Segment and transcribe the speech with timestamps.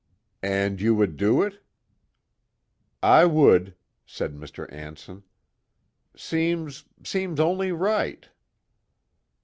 [0.41, 1.63] "And you would do it?"
[3.03, 4.65] "I would," said Mr.
[4.73, 5.21] Anson.
[6.15, 8.27] "Seems seems only right."